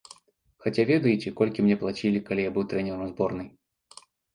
Хаця 0.65 0.85
ведаеце, 0.91 1.35
колькі 1.41 1.59
мне 1.67 1.79
плацілі, 1.85 2.25
калі 2.33 2.41
я 2.51 2.59
быў 2.59 2.69
трэнерам 2.75 3.09
зборнай? 3.17 3.49